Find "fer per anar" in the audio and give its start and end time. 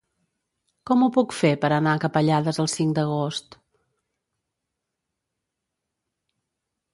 1.39-1.93